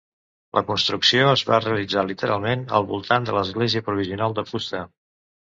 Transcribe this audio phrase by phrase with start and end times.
[0.59, 4.83] La construcció es va realitzar literalment al voltant de l'església provisional de fusta.